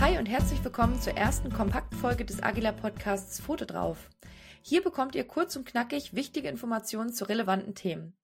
Hi 0.00 0.16
und 0.16 0.26
herzlich 0.26 0.62
willkommen 0.62 1.00
zur 1.00 1.16
ersten 1.16 1.52
Kompaktfolge 1.52 2.24
des 2.24 2.40
Agila 2.40 2.70
Podcasts 2.70 3.40
Foto 3.40 3.64
drauf. 3.64 4.08
Hier 4.62 4.80
bekommt 4.80 5.16
ihr 5.16 5.26
kurz 5.26 5.56
und 5.56 5.66
knackig 5.66 6.14
wichtige 6.14 6.48
Informationen 6.48 7.12
zu 7.12 7.28
relevanten 7.28 7.74
Themen. 7.74 8.16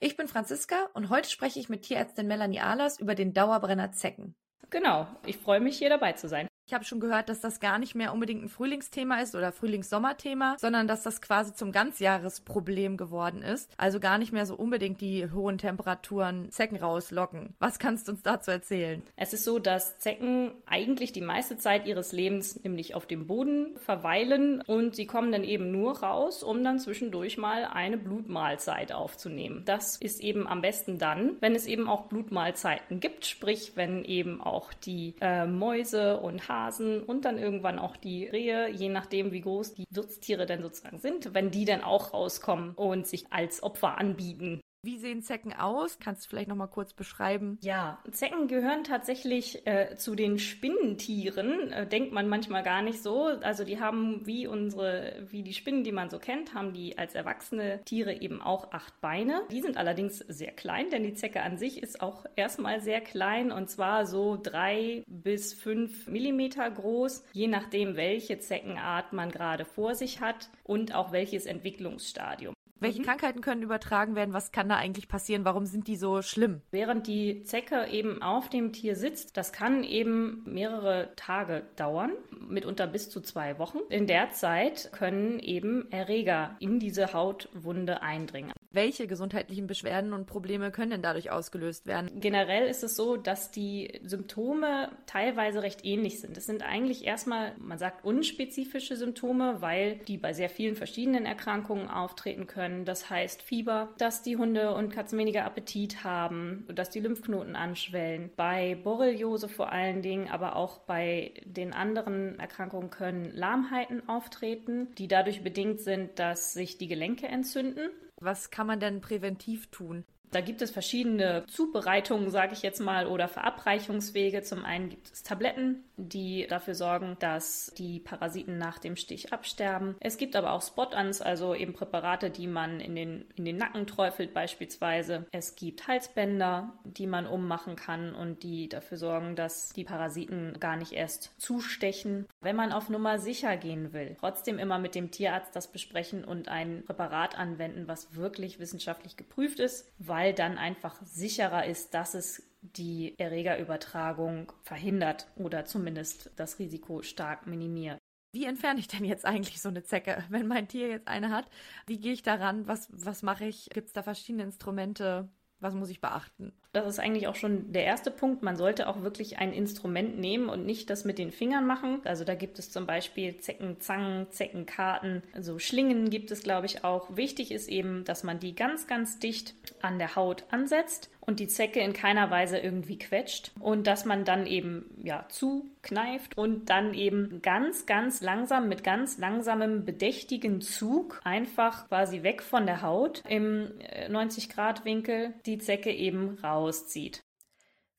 Ich 0.00 0.16
bin 0.16 0.26
Franziska 0.26 0.88
und 0.94 1.10
heute 1.10 1.28
spreche 1.28 1.60
ich 1.60 1.68
mit 1.68 1.82
Tierärztin 1.82 2.28
Melanie 2.28 2.60
Ahlers 2.60 2.98
über 2.98 3.14
den 3.14 3.34
Dauerbrenner 3.34 3.92
Zecken. 3.92 4.36
Genau, 4.70 5.06
ich 5.26 5.36
freue 5.36 5.60
mich 5.60 5.76
hier 5.76 5.90
dabei 5.90 6.14
zu 6.14 6.28
sein. 6.28 6.47
Ich 6.68 6.74
habe 6.74 6.84
schon 6.84 7.00
gehört, 7.00 7.30
dass 7.30 7.40
das 7.40 7.60
gar 7.60 7.78
nicht 7.78 7.94
mehr 7.94 8.12
unbedingt 8.12 8.44
ein 8.44 8.50
Frühlingsthema 8.50 9.22
ist 9.22 9.34
oder 9.34 9.52
Frühlings-Sommerthema, 9.52 10.56
sondern 10.58 10.86
dass 10.86 11.02
das 11.02 11.22
quasi 11.22 11.54
zum 11.54 11.72
Ganzjahresproblem 11.72 12.98
geworden 12.98 13.40
ist. 13.40 13.72
Also 13.78 14.00
gar 14.00 14.18
nicht 14.18 14.34
mehr 14.34 14.44
so 14.44 14.54
unbedingt 14.54 15.00
die 15.00 15.30
hohen 15.32 15.56
Temperaturen 15.56 16.50
Zecken 16.50 16.76
rauslocken. 16.76 17.54
Was 17.58 17.78
kannst 17.78 18.06
du 18.06 18.12
uns 18.12 18.22
dazu 18.22 18.50
erzählen? 18.50 19.02
Es 19.16 19.32
ist 19.32 19.44
so, 19.44 19.58
dass 19.58 19.98
Zecken 19.98 20.50
eigentlich 20.66 21.12
die 21.12 21.22
meiste 21.22 21.56
Zeit 21.56 21.86
ihres 21.86 22.12
Lebens 22.12 22.62
nämlich 22.62 22.94
auf 22.94 23.06
dem 23.06 23.26
Boden 23.26 23.74
verweilen 23.78 24.60
und 24.60 24.94
sie 24.94 25.06
kommen 25.06 25.32
dann 25.32 25.44
eben 25.44 25.72
nur 25.72 26.00
raus, 26.00 26.42
um 26.42 26.62
dann 26.62 26.80
zwischendurch 26.80 27.38
mal 27.38 27.64
eine 27.64 27.96
Blutmahlzeit 27.96 28.92
aufzunehmen. 28.92 29.62
Das 29.64 29.96
ist 29.96 30.20
eben 30.20 30.46
am 30.46 30.60
besten 30.60 30.98
dann, 30.98 31.36
wenn 31.40 31.54
es 31.54 31.64
eben 31.64 31.88
auch 31.88 32.08
Blutmahlzeiten 32.08 33.00
gibt, 33.00 33.24
sprich 33.24 33.72
wenn 33.74 34.04
eben 34.04 34.42
auch 34.42 34.74
die 34.74 35.14
äh, 35.22 35.46
Mäuse 35.46 36.18
und 36.18 36.46
Haare 36.46 36.57
Hasen 36.58 37.02
und 37.02 37.24
dann 37.24 37.38
irgendwann 37.38 37.78
auch 37.78 37.96
die 37.96 38.26
Rehe, 38.26 38.68
je 38.70 38.88
nachdem, 38.88 39.32
wie 39.32 39.40
groß 39.40 39.74
die 39.74 39.84
Wirtstiere 39.90 40.46
denn 40.46 40.62
sozusagen 40.62 40.98
sind, 40.98 41.34
wenn 41.34 41.50
die 41.50 41.64
dann 41.64 41.82
auch 41.82 42.12
rauskommen 42.12 42.74
und 42.74 43.06
sich 43.06 43.32
als 43.32 43.62
Opfer 43.62 43.98
anbieten. 43.98 44.60
Wie 44.88 44.96
sehen 44.96 45.20
Zecken 45.20 45.52
aus? 45.52 45.98
Kannst 45.98 46.24
du 46.24 46.30
vielleicht 46.30 46.48
noch 46.48 46.56
mal 46.56 46.66
kurz 46.66 46.94
beschreiben? 46.94 47.58
Ja, 47.60 47.98
Zecken 48.10 48.48
gehören 48.48 48.84
tatsächlich 48.84 49.66
äh, 49.66 49.96
zu 49.96 50.14
den 50.14 50.38
Spinnentieren. 50.38 51.70
Äh, 51.70 51.86
denkt 51.86 52.14
man 52.14 52.26
manchmal 52.26 52.62
gar 52.62 52.80
nicht 52.80 53.02
so. 53.02 53.24
Also 53.24 53.64
die 53.64 53.80
haben 53.80 54.26
wie 54.26 54.46
unsere, 54.46 55.26
wie 55.28 55.42
die 55.42 55.52
Spinnen, 55.52 55.84
die 55.84 55.92
man 55.92 56.08
so 56.08 56.18
kennt, 56.18 56.54
haben 56.54 56.72
die 56.72 56.96
als 56.96 57.14
erwachsene 57.14 57.84
Tiere 57.84 58.14
eben 58.14 58.40
auch 58.40 58.72
acht 58.72 58.98
Beine. 59.02 59.42
Die 59.50 59.60
sind 59.60 59.76
allerdings 59.76 60.20
sehr 60.20 60.52
klein, 60.52 60.88
denn 60.88 61.02
die 61.02 61.12
Zecke 61.12 61.42
an 61.42 61.58
sich 61.58 61.82
ist 61.82 62.00
auch 62.00 62.24
erstmal 62.34 62.80
sehr 62.80 63.02
klein 63.02 63.52
und 63.52 63.68
zwar 63.68 64.06
so 64.06 64.38
drei 64.42 65.04
bis 65.06 65.52
fünf 65.52 66.06
Millimeter 66.06 66.70
groß, 66.70 67.26
je 67.34 67.46
nachdem, 67.46 67.96
welche 67.96 68.38
Zeckenart 68.38 69.12
man 69.12 69.30
gerade 69.30 69.66
vor 69.66 69.94
sich 69.94 70.22
hat 70.22 70.48
und 70.64 70.94
auch 70.94 71.12
welches 71.12 71.44
Entwicklungsstadium. 71.44 72.54
Welche 72.80 73.00
mhm. 73.00 73.04
Krankheiten 73.04 73.40
können 73.40 73.62
übertragen 73.62 74.14
werden? 74.14 74.34
Was 74.34 74.52
kann 74.52 74.68
da 74.68 74.76
eigentlich 74.76 75.08
passieren? 75.08 75.44
Warum 75.44 75.66
sind 75.66 75.88
die 75.88 75.96
so 75.96 76.22
schlimm? 76.22 76.62
Während 76.70 77.06
die 77.06 77.42
Zecke 77.42 77.86
eben 77.88 78.22
auf 78.22 78.48
dem 78.48 78.72
Tier 78.72 78.96
sitzt, 78.96 79.36
das 79.36 79.52
kann 79.52 79.84
eben 79.84 80.42
mehrere 80.46 81.12
Tage 81.16 81.64
dauern, 81.76 82.12
mitunter 82.48 82.86
bis 82.86 83.10
zu 83.10 83.20
zwei 83.20 83.58
Wochen. 83.58 83.78
In 83.88 84.06
der 84.06 84.30
Zeit 84.30 84.90
können 84.92 85.38
eben 85.40 85.90
Erreger 85.90 86.56
in 86.60 86.78
diese 86.78 87.12
Hautwunde 87.12 88.02
eindringen. 88.02 88.52
Welche 88.70 89.06
gesundheitlichen 89.06 89.66
Beschwerden 89.66 90.12
und 90.12 90.26
Probleme 90.26 90.70
können 90.70 90.90
denn 90.90 91.02
dadurch 91.02 91.30
ausgelöst 91.30 91.86
werden? 91.86 92.20
Generell 92.20 92.68
ist 92.68 92.84
es 92.84 92.96
so, 92.96 93.16
dass 93.16 93.50
die 93.50 93.98
Symptome 94.04 94.90
teilweise 95.06 95.62
recht 95.62 95.84
ähnlich 95.84 96.20
sind. 96.20 96.36
Es 96.36 96.46
sind 96.46 96.62
eigentlich 96.62 97.06
erstmal, 97.06 97.54
man 97.58 97.78
sagt, 97.78 98.04
unspezifische 98.04 98.96
Symptome, 98.96 99.62
weil 99.62 99.96
die 99.96 100.18
bei 100.18 100.34
sehr 100.34 100.50
vielen 100.50 100.76
verschiedenen 100.76 101.24
Erkrankungen 101.24 101.88
auftreten 101.88 102.46
können. 102.46 102.67
Das 102.84 103.10
heißt 103.10 103.42
Fieber, 103.42 103.88
dass 103.98 104.22
die 104.22 104.36
Hunde 104.36 104.74
und 104.74 104.90
Katzen 104.90 105.18
weniger 105.18 105.44
Appetit 105.44 106.04
haben, 106.04 106.66
dass 106.74 106.90
die 106.90 107.00
Lymphknoten 107.00 107.56
anschwellen. 107.56 108.30
Bei 108.36 108.76
Borreliose 108.82 109.48
vor 109.48 109.72
allen 109.72 110.02
Dingen, 110.02 110.28
aber 110.28 110.56
auch 110.56 110.78
bei 110.78 111.34
den 111.44 111.72
anderen 111.72 112.38
Erkrankungen 112.38 112.90
können 112.90 113.30
Lahmheiten 113.34 114.08
auftreten, 114.08 114.88
die 114.98 115.08
dadurch 115.08 115.42
bedingt 115.42 115.80
sind, 115.80 116.18
dass 116.18 116.52
sich 116.52 116.78
die 116.78 116.88
Gelenke 116.88 117.26
entzünden. 117.28 117.90
Was 118.20 118.50
kann 118.50 118.66
man 118.66 118.80
denn 118.80 119.00
präventiv 119.00 119.68
tun? 119.70 120.04
Da 120.30 120.40
gibt 120.40 120.62
es 120.62 120.70
verschiedene 120.70 121.44
Zubereitungen, 121.46 122.30
sage 122.30 122.52
ich 122.52 122.62
jetzt 122.62 122.80
mal, 122.80 123.06
oder 123.06 123.28
Verabreichungswege. 123.28 124.42
Zum 124.42 124.64
einen 124.64 124.90
gibt 124.90 125.10
es 125.10 125.22
Tabletten, 125.22 125.84
die 125.96 126.46
dafür 126.48 126.74
sorgen, 126.74 127.16
dass 127.18 127.72
die 127.78 128.00
Parasiten 128.00 128.58
nach 128.58 128.78
dem 128.78 128.96
Stich 128.96 129.32
absterben. 129.32 129.96
Es 130.00 130.18
gibt 130.18 130.36
aber 130.36 130.52
auch 130.52 130.62
Spot-Ons, 130.62 131.22
also 131.22 131.54
eben 131.54 131.72
Präparate, 131.72 132.30
die 132.30 132.46
man 132.46 132.80
in 132.80 132.94
den, 132.94 133.24
in 133.36 133.44
den 133.44 133.56
Nacken 133.56 133.86
träufelt 133.86 134.34
beispielsweise. 134.34 135.26
Es 135.32 135.56
gibt 135.56 135.88
Halsbänder, 135.88 136.74
die 136.84 137.06
man 137.06 137.26
ummachen 137.26 137.76
kann 137.76 138.14
und 138.14 138.42
die 138.42 138.68
dafür 138.68 138.98
sorgen, 138.98 139.36
dass 139.36 139.70
die 139.70 139.84
Parasiten 139.84 140.58
gar 140.60 140.76
nicht 140.76 140.92
erst 140.92 141.32
zustechen. 141.38 142.26
Wenn 142.40 142.56
man 142.56 142.72
auf 142.72 142.88
Nummer 142.88 143.18
sicher 143.18 143.56
gehen 143.56 143.92
will, 143.92 144.16
trotzdem 144.20 144.58
immer 144.58 144.78
mit 144.78 144.94
dem 144.94 145.10
Tierarzt 145.10 145.56
das 145.56 145.72
besprechen 145.72 146.24
und 146.24 146.48
ein 146.48 146.84
Präparat 146.84 147.38
anwenden, 147.38 147.88
was 147.88 148.14
wirklich 148.14 148.58
wissenschaftlich 148.58 149.16
geprüft 149.16 149.60
ist, 149.60 149.90
weil 149.98 150.17
weil 150.18 150.34
dann 150.34 150.58
einfach 150.58 151.00
sicherer 151.04 151.64
ist, 151.64 151.94
dass 151.94 152.14
es 152.14 152.42
die 152.60 153.16
Erregerübertragung 153.20 154.50
verhindert 154.64 155.28
oder 155.36 155.64
zumindest 155.64 156.32
das 156.34 156.58
Risiko 156.58 157.02
stark 157.02 157.46
minimiert. 157.46 157.98
Wie 158.32 158.44
entferne 158.44 158.80
ich 158.80 158.88
denn 158.88 159.04
jetzt 159.04 159.24
eigentlich 159.24 159.62
so 159.62 159.68
eine 159.68 159.84
Zecke, 159.84 160.24
wenn 160.28 160.48
mein 160.48 160.66
Tier 160.66 160.88
jetzt 160.88 161.06
eine 161.06 161.30
hat? 161.30 161.48
Wie 161.86 162.00
gehe 162.00 162.12
ich 162.12 162.24
daran? 162.24 162.66
Was, 162.66 162.88
was 162.90 163.22
mache 163.22 163.44
ich? 163.44 163.70
Gibt 163.72 163.86
es 163.86 163.92
da 163.92 164.02
verschiedene 164.02 164.42
Instrumente? 164.42 165.28
Was 165.60 165.74
muss 165.74 165.88
ich 165.88 166.00
beachten? 166.00 166.52
Das 166.72 166.86
ist 166.86 166.98
eigentlich 166.98 167.28
auch 167.28 167.34
schon 167.34 167.72
der 167.72 167.84
erste 167.84 168.10
Punkt. 168.10 168.42
Man 168.42 168.56
sollte 168.56 168.88
auch 168.88 169.02
wirklich 169.02 169.38
ein 169.38 169.52
Instrument 169.52 170.18
nehmen 170.18 170.48
und 170.48 170.66
nicht 170.66 170.90
das 170.90 171.04
mit 171.04 171.18
den 171.18 171.32
Fingern 171.32 171.66
machen. 171.66 172.00
Also 172.04 172.24
da 172.24 172.34
gibt 172.34 172.58
es 172.58 172.70
zum 172.70 172.86
Beispiel 172.86 173.38
Zeckenzangen, 173.38 174.30
Zeckenkarten, 174.30 175.22
also 175.34 175.58
Schlingen 175.58 176.10
gibt 176.10 176.30
es, 176.30 176.42
glaube 176.42 176.66
ich, 176.66 176.84
auch. 176.84 177.16
Wichtig 177.16 177.52
ist 177.52 177.68
eben, 177.68 178.04
dass 178.04 178.22
man 178.22 178.38
die 178.38 178.54
ganz, 178.54 178.86
ganz 178.86 179.18
dicht 179.18 179.54
an 179.80 179.98
der 179.98 180.14
Haut 180.14 180.44
ansetzt 180.50 181.10
und 181.28 181.40
die 181.40 181.46
Zecke 181.46 181.80
in 181.80 181.92
keiner 181.92 182.30
Weise 182.30 182.56
irgendwie 182.56 182.98
quetscht 182.98 183.52
und 183.60 183.86
dass 183.86 184.06
man 184.06 184.24
dann 184.24 184.46
eben 184.46 184.86
ja 185.04 185.26
zukneift 185.28 186.38
und 186.38 186.70
dann 186.70 186.94
eben 186.94 187.42
ganz 187.42 187.84
ganz 187.84 188.22
langsam 188.22 188.70
mit 188.70 188.82
ganz 188.82 189.18
langsamem 189.18 189.84
bedächtigen 189.84 190.62
Zug 190.62 191.20
einfach 191.24 191.86
quasi 191.88 192.22
weg 192.22 192.42
von 192.42 192.64
der 192.64 192.80
Haut 192.80 193.22
im 193.28 193.70
90 194.08 194.48
äh, 194.56 195.30
die 195.44 195.58
Zecke 195.58 195.92
eben 195.92 196.38
rauszieht. 196.58 197.24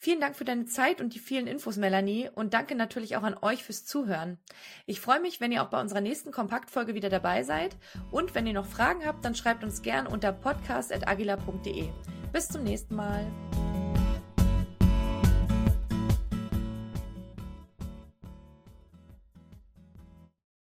Vielen 0.01 0.21
Dank 0.21 0.37
für 0.37 0.45
deine 0.45 0.65
Zeit 0.65 1.01
und 1.01 1.13
die 1.13 1.19
vielen 1.19 1.45
Infos, 1.45 1.75
Melanie, 1.75 2.29
und 2.33 2.53
danke 2.53 2.73
natürlich 2.73 3.17
auch 3.17 3.23
an 3.23 3.35
euch 3.41 3.65
fürs 3.65 3.85
Zuhören. 3.85 4.37
Ich 4.85 5.01
freue 5.01 5.19
mich, 5.19 5.41
wenn 5.41 5.51
ihr 5.51 5.61
auch 5.61 5.69
bei 5.69 5.81
unserer 5.81 5.99
nächsten 5.99 6.31
Kompaktfolge 6.31 6.93
wieder 6.93 7.09
dabei 7.09 7.43
seid. 7.43 7.75
Und 8.09 8.33
wenn 8.33 8.47
ihr 8.47 8.53
noch 8.53 8.65
Fragen 8.65 9.05
habt, 9.05 9.25
dann 9.25 9.35
schreibt 9.35 9.61
uns 9.61 9.81
gern 9.81 10.07
unter 10.07 10.31
podcast.agila.de. 10.31 11.89
Bis 12.31 12.47
zum 12.47 12.63
nächsten 12.63 12.95
Mal. 12.95 13.29